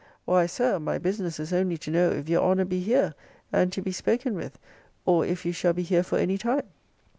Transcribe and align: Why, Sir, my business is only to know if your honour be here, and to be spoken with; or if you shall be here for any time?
Why, 0.25 0.47
Sir, 0.47 0.79
my 0.79 0.97
business 0.97 1.39
is 1.39 1.53
only 1.53 1.77
to 1.77 1.91
know 1.91 2.09
if 2.09 2.27
your 2.27 2.41
honour 2.41 2.65
be 2.65 2.79
here, 2.81 3.13
and 3.53 3.71
to 3.71 3.83
be 3.83 3.91
spoken 3.91 4.33
with; 4.33 4.57
or 5.05 5.27
if 5.27 5.45
you 5.45 5.51
shall 5.51 5.73
be 5.73 5.83
here 5.83 6.01
for 6.01 6.17
any 6.17 6.39
time? 6.39 6.65